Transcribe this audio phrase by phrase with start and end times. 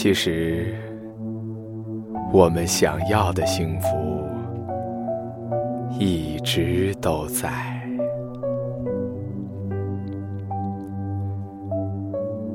[0.00, 0.64] 其实，
[2.32, 3.88] 我们想要的幸福
[5.98, 7.50] 一直都在。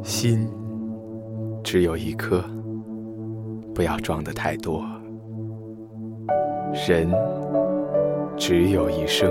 [0.02, 0.48] 心
[1.62, 2.42] 只有一颗，
[3.76, 4.82] 不要装的太多。
[6.88, 7.12] 人
[8.38, 9.30] 只有一生，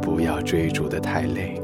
[0.00, 1.60] 不要追逐的太累。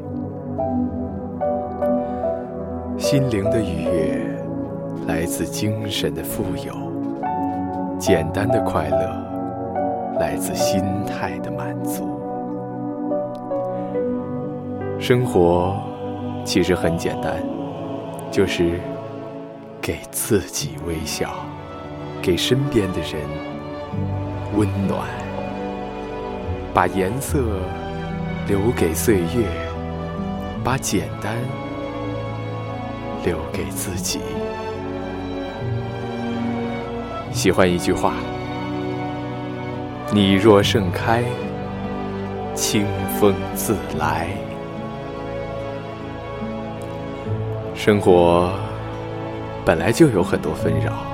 [2.98, 4.35] 心灵的愉悦
[5.06, 6.74] 来自精神的富有，
[7.98, 12.18] 简单的快乐来自心态的满足。
[14.98, 15.76] 生活
[16.44, 17.34] 其实很简单，
[18.30, 18.80] 就是
[19.80, 21.34] 给自己微笑，
[22.20, 23.20] 给身边的人
[24.56, 25.06] 温暖，
[26.74, 27.38] 把颜色
[28.48, 29.46] 留给岁月，
[30.64, 31.36] 把简单。
[33.24, 34.20] 留给自己。
[37.36, 38.14] 喜欢一句话
[40.10, 41.22] ：“你若盛开，
[42.54, 42.86] 清
[43.20, 44.28] 风自来。”
[47.76, 48.50] 生活
[49.66, 51.04] 本来就有很多纷扰，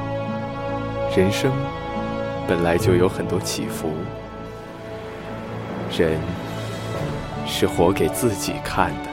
[1.16, 1.50] 人生
[2.46, 3.90] 本来就有很多起伏。
[5.90, 6.20] 人
[7.48, 9.10] 是活给自己看的，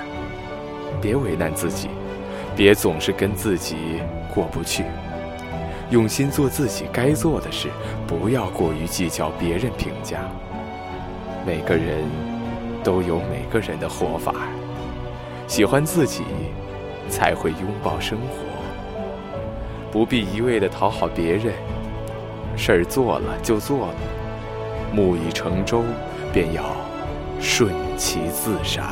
[1.02, 1.90] 别为难自己。
[2.56, 4.00] 别总是跟自己
[4.32, 4.84] 过不去，
[5.90, 7.68] 用心做自己该做的事，
[8.06, 10.20] 不要过于计较别人评价。
[11.46, 12.04] 每个人
[12.84, 14.36] 都有每个人的活法，
[15.48, 16.24] 喜欢自己，
[17.10, 18.46] 才会拥抱生活。
[19.92, 21.56] 不必一味的讨好别人，
[22.56, 23.96] 事儿做了就做了，
[24.94, 25.84] 木已成舟，
[26.32, 26.64] 便要
[27.42, 28.86] 顺其自然。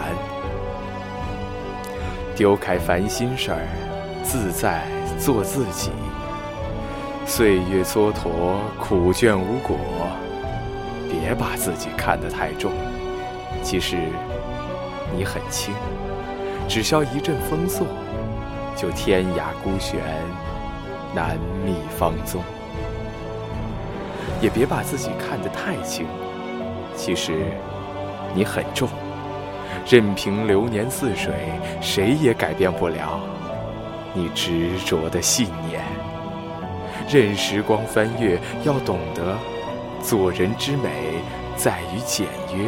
[2.35, 3.67] 丢开烦心事儿，
[4.23, 4.83] 自在
[5.19, 5.91] 做自己。
[7.29, 9.77] 岁月蹉跎，苦倦无果，
[11.11, 12.71] 别把自己看得太重。
[13.61, 13.97] 其实
[15.13, 15.73] 你很轻，
[16.69, 17.85] 只消一阵风送，
[18.77, 19.99] 就天涯孤悬，
[21.13, 22.41] 难觅芳踪。
[24.41, 26.07] 也别把自己看得太轻，
[26.95, 27.45] 其实
[28.33, 28.87] 你很重。
[29.85, 31.33] 任凭流年似水，
[31.81, 33.19] 谁也改变不了
[34.13, 35.76] 你执着的信念。
[37.09, 39.37] 任时光翻阅，要懂得
[40.03, 41.15] 做人之美
[41.55, 42.65] 在于简约，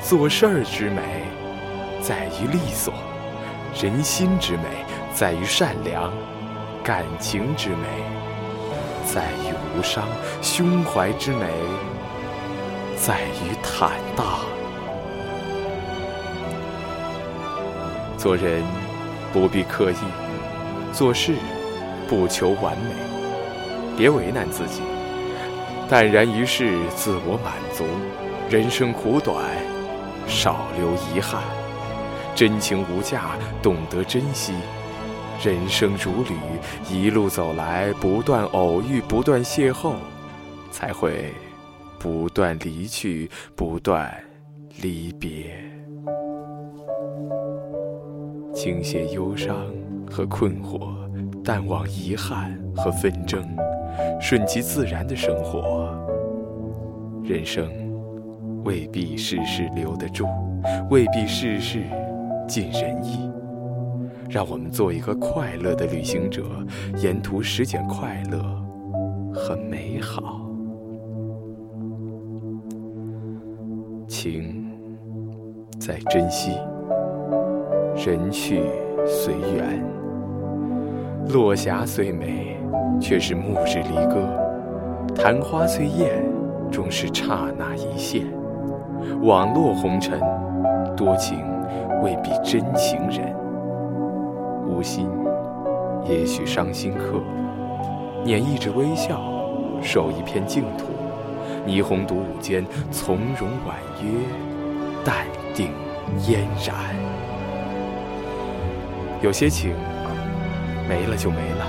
[0.00, 1.02] 做事儿之美
[2.00, 2.94] 在于利索，
[3.80, 4.64] 人心之美
[5.12, 6.12] 在于善良，
[6.84, 7.86] 感情之美
[9.12, 10.06] 在于无伤，
[10.40, 11.46] 胸怀之美
[12.96, 14.26] 在于坦荡。
[18.16, 18.62] 做人
[19.32, 19.96] 不必刻意，
[20.92, 21.34] 做事
[22.08, 22.94] 不求完美，
[23.96, 24.82] 别为难自己，
[25.88, 27.84] 淡然于世，自我满足。
[28.48, 29.44] 人生苦短，
[30.26, 31.42] 少留遗憾。
[32.34, 34.54] 真情无价，懂得珍惜。
[35.42, 36.34] 人生如旅，
[36.90, 39.94] 一路走来，不断偶遇，不断邂逅，
[40.70, 41.32] 才会
[41.98, 44.12] 不断离去，不断
[44.80, 45.54] 离别。
[48.54, 49.66] 倾泻忧伤
[50.10, 50.94] 和困惑，
[51.42, 53.42] 淡忘遗憾和纷争，
[54.20, 55.90] 顺其自然的生活。
[57.24, 57.70] 人生
[58.64, 60.26] 未必事事留得住，
[60.90, 61.82] 未必事事
[62.48, 63.30] 尽人意。
[64.28, 66.44] 让我们做一个快乐的旅行者，
[66.96, 68.40] 沿途拾捡快乐
[69.32, 70.40] 和美好。
[74.08, 74.70] 情
[75.78, 76.52] 在珍惜。
[77.94, 78.62] 人去
[79.06, 79.84] 随缘，
[81.28, 82.56] 落霞虽美，
[83.00, 84.26] 却是暮日离歌；
[85.14, 86.22] 昙花虽艳，
[86.70, 88.26] 终是刹那一现。
[89.22, 90.20] 网络红尘，
[90.96, 91.38] 多情
[92.02, 93.34] 未必真情人。
[94.66, 95.08] 无心，
[96.04, 97.18] 也许伤心客；
[98.24, 99.20] 捻一纸微笑，
[99.80, 100.86] 守一片净土。
[101.66, 104.10] 霓虹独舞间，从容婉约，
[105.04, 105.24] 淡
[105.54, 105.68] 定
[106.26, 106.76] 嫣然。
[109.22, 109.72] 有些情
[110.92, 111.66] 没了就没了，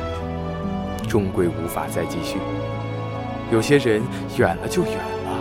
[1.07, 2.39] 终归无法再继续；
[3.53, 4.01] 有些人
[4.35, 5.39] 远了就远了，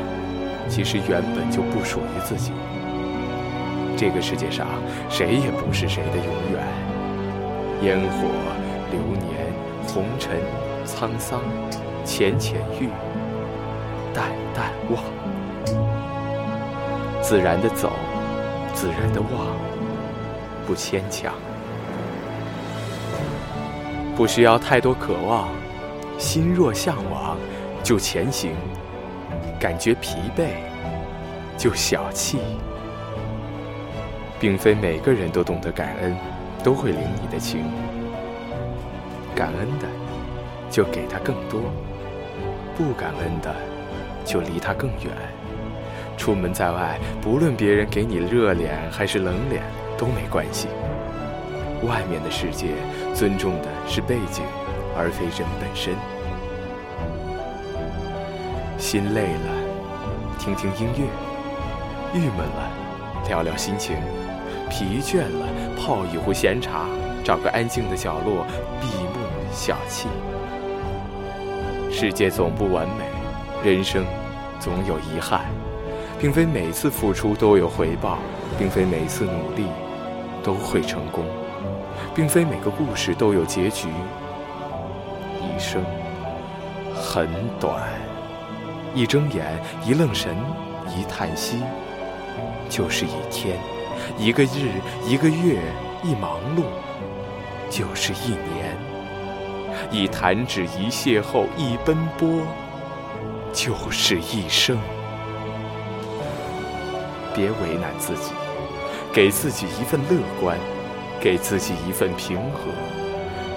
[0.69, 2.53] 其实原本就不属于自己。
[3.97, 4.69] 这个世界上
[5.11, 6.63] 谁也不是谁的永远，
[7.83, 8.29] 烟火、
[8.93, 9.53] 流年、
[9.89, 10.39] 红尘、
[10.87, 11.41] 沧桑、
[12.05, 12.89] 浅浅遇、
[14.15, 15.03] 淡淡忘，
[17.21, 17.91] 自然的走，
[18.75, 19.57] 自然的忘，
[20.69, 21.35] 不牵强。
[24.23, 25.49] 不需要太多渴望，
[26.17, 27.37] 心若向往
[27.83, 28.55] 就前行，
[29.59, 30.51] 感觉疲惫
[31.59, 32.39] 就小气。
[34.39, 36.17] 并非每个人都懂得感恩，
[36.63, 37.65] 都会领你的情。
[39.35, 39.89] 感恩的，
[40.71, 41.59] 就给他更多；
[42.77, 43.53] 不感恩的，
[44.25, 45.11] 就离他更远。
[46.17, 49.65] 出门在外，不论别人给你热脸还是冷脸，
[49.99, 50.69] 都没关系。
[51.83, 52.69] 外面的世界，
[53.15, 54.43] 尊重的是背景，
[54.97, 55.95] 而非人本身。
[58.79, 61.07] 心累了，听听音乐；
[62.15, 62.71] 郁闷了，
[63.29, 63.97] 聊聊心情；
[64.69, 65.47] 疲倦了，
[65.79, 66.87] 泡一壶闲茶，
[67.23, 68.45] 找个安静的角落
[68.81, 69.21] 闭目
[69.53, 70.07] 小憩。
[71.91, 73.05] 世界总不完美，
[73.71, 74.05] 人生
[74.59, 75.43] 总有遗憾，
[76.19, 78.19] 并非每次付出都有回报，
[78.59, 79.67] 并非每次努力
[80.43, 81.25] 都会成功。
[82.15, 83.89] 并非每个故事都有结局。
[85.41, 85.83] 一生
[86.95, 87.29] 很
[87.59, 87.83] 短，
[88.95, 90.37] 一睁眼，一愣神，
[90.89, 91.61] 一叹息，
[92.69, 93.57] 就是一天；
[94.19, 94.71] 一个日，
[95.07, 95.61] 一个月，
[96.03, 96.65] 一忙碌，
[97.71, 98.77] 就是一年；
[99.91, 102.29] 一弹指，一邂逅，一奔波，
[103.53, 104.79] 就是一生。
[107.35, 108.33] 别为难自己，
[109.13, 110.59] 给自己一份乐观。
[111.23, 112.73] 给自己一份平和，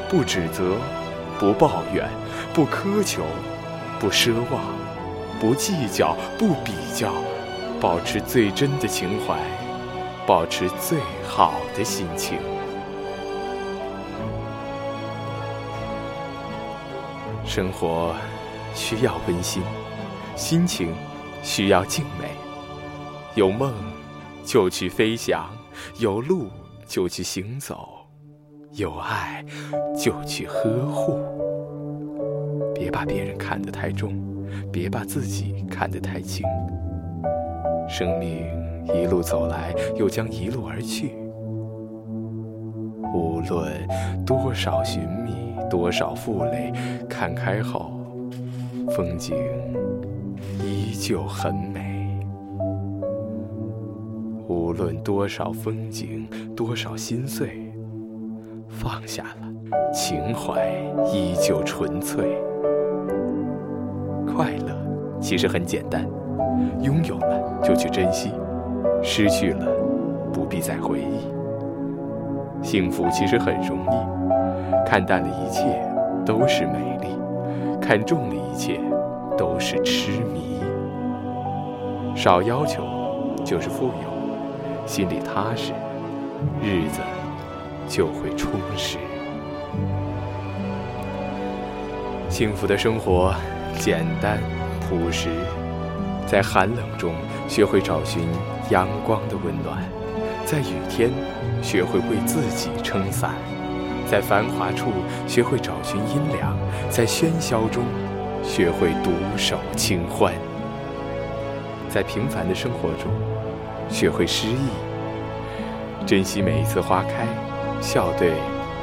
[0.07, 0.77] 不指责，
[1.39, 2.07] 不抱怨，
[2.53, 3.23] 不苛求，
[3.99, 4.61] 不奢望，
[5.39, 7.11] 不计较，不比较，
[7.81, 9.39] 保持最真的情怀，
[10.27, 12.37] 保持最好的心情。
[17.47, 18.15] 生活
[18.75, 19.63] 需要温馨，
[20.35, 20.93] 心情
[21.41, 22.29] 需要静美。
[23.33, 23.73] 有梦
[24.45, 25.49] 就去飞翔，
[25.97, 26.51] 有路。
[26.87, 28.05] 就去行走，
[28.71, 29.43] 有爱
[29.97, 31.19] 就去呵护。
[32.73, 34.13] 别把别人看得太重，
[34.71, 36.45] 别把自己看得太轻。
[37.87, 38.45] 生命
[38.93, 41.15] 一路走来，又将一路而去。
[43.13, 43.87] 无论
[44.25, 45.31] 多少寻觅，
[45.69, 46.71] 多少负累，
[47.09, 47.91] 看开后，
[48.89, 49.35] 风景
[50.59, 51.84] 依旧很美。
[54.75, 57.71] 无论多少风景，多少心碎，
[58.67, 60.69] 放下了，情怀
[61.13, 62.37] 依旧纯粹。
[64.27, 64.75] 快乐
[65.21, 66.05] 其实很简单，
[66.81, 68.33] 拥有了就去珍惜，
[69.01, 69.65] 失去了
[70.33, 71.31] 不必再回忆。
[72.61, 75.63] 幸福其实很容易，看淡了一切
[76.25, 77.07] 都是美丽，
[77.79, 78.81] 看重了一切
[79.37, 80.59] 都是痴迷。
[82.13, 82.83] 少要求
[83.45, 84.14] 就是富有。
[84.85, 85.73] 心里踏实，
[86.61, 87.01] 日子
[87.87, 88.97] 就会充实。
[92.29, 93.33] 幸福的生活，
[93.79, 94.39] 简单
[94.81, 95.29] 朴实，
[96.27, 97.13] 在寒冷中
[97.47, 98.21] 学会找寻
[98.69, 99.83] 阳光的温暖，
[100.45, 101.09] 在雨天
[101.63, 103.31] 学会为自己撑伞，
[104.07, 104.91] 在繁华处
[105.27, 106.55] 学会找寻阴凉，
[106.89, 107.83] 在喧嚣中
[108.43, 110.33] 学会独守清欢，
[111.89, 113.34] 在平凡的生活中。
[113.89, 117.25] 学会诗意，珍惜每一次花开，
[117.81, 118.31] 笑对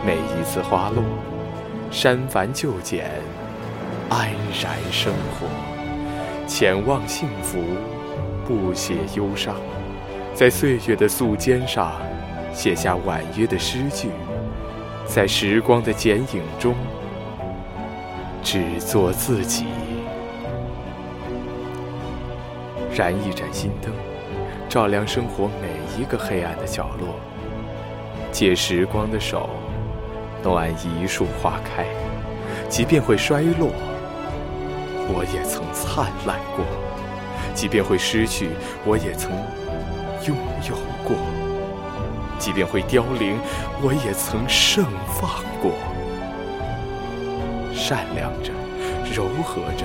[0.07, 1.03] 每一次花落，
[1.91, 3.11] 删繁就简，
[4.09, 4.31] 安
[4.63, 5.47] 然生活，
[6.47, 7.59] 浅望幸福，
[8.47, 9.55] 不写忧伤，
[10.35, 11.93] 在岁月的素笺上
[12.55, 14.09] 写下婉约的诗句，
[15.07, 16.75] 在时光的剪影中，
[18.43, 19.67] 只做自己，
[22.95, 23.93] 燃一盏心灯。
[24.73, 25.69] 照亮生活每
[26.01, 27.17] 一个黑暗的角落，
[28.31, 29.51] 借时光的手，
[30.43, 31.85] 暖一树花开。
[32.71, 33.69] 即便会衰落，
[35.09, 36.65] 我也曾灿烂过；
[37.53, 38.49] 即便会失去，
[38.87, 39.31] 我也曾
[40.27, 40.35] 拥
[40.67, 40.75] 有
[41.07, 41.19] 过；
[42.39, 43.37] 即便会凋零，
[43.83, 44.87] 我也曾盛
[45.21, 45.73] 放过。
[47.75, 48.51] 善良着，
[49.15, 49.85] 柔和着，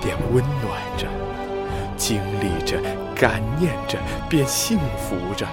[0.00, 1.08] 便温暖着。
[1.96, 2.78] 经历着，
[3.14, 3.98] 感念着，
[4.28, 5.46] 便幸福着。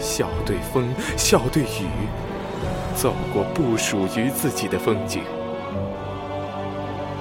[0.00, 1.86] 笑对风，笑对雨，
[2.94, 5.22] 走过不属于自己的风景。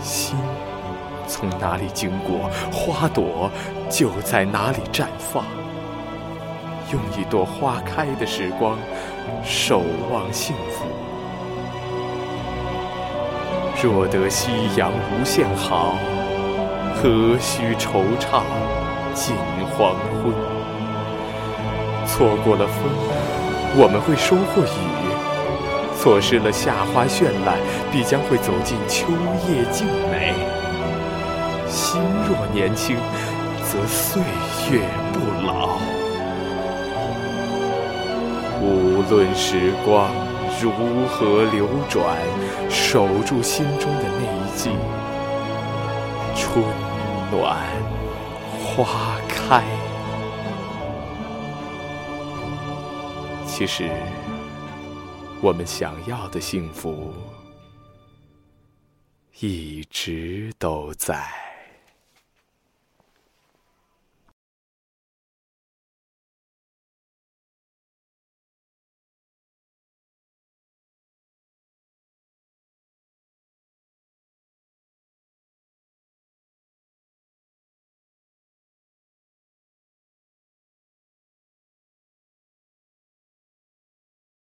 [0.01, 0.38] 心
[1.27, 3.51] 从哪里经过，花朵
[3.89, 5.44] 就在哪里绽放。
[6.91, 8.77] 用一朵花开的时光，
[9.44, 10.86] 守望幸福。
[13.82, 15.96] 若得夕阳无限好。
[17.01, 18.44] 何须惆怅
[19.13, 19.34] 尽
[19.72, 20.34] 黄昏？
[22.06, 22.84] 错过了风，
[23.77, 24.68] 我们会收获雨；
[25.98, 27.56] 错失了夏花绚烂，
[27.89, 29.08] 必将会走进秋
[29.48, 30.34] 叶静美。
[31.70, 32.98] 心若年轻，
[33.63, 34.22] 则岁
[34.70, 34.82] 月
[35.13, 35.79] 不老。
[38.62, 40.12] 无论时光
[40.62, 40.70] 如
[41.08, 42.18] 何流转，
[42.70, 44.72] 守住心中的那一季
[46.36, 46.62] 春
[47.32, 47.68] 暖
[48.64, 49.64] 花开。
[53.46, 53.90] 其实，
[55.42, 57.14] 我们想要的幸福，
[59.40, 61.49] 一直都在。